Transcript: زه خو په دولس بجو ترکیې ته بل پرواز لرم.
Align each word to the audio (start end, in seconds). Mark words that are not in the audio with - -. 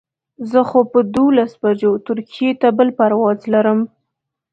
زه 0.51 0.59
خو 0.69 0.79
په 0.91 0.99
دولس 1.15 1.51
بجو 1.61 1.91
ترکیې 2.07 2.51
ته 2.61 2.67
بل 2.77 2.89
پرواز 2.97 3.39
لرم. 3.53 3.79